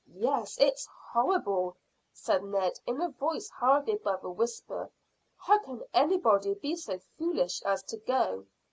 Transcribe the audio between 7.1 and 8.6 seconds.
foolish as to go?"